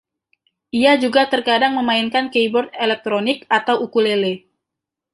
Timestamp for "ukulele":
3.85-4.33